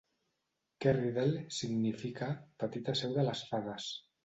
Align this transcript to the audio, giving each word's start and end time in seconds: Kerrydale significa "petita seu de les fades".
Kerrydale 0.85 1.43
significa 1.59 2.31
"petita 2.65 2.99
seu 3.03 3.17
de 3.21 3.29
les 3.31 3.47
fades". 3.53 3.95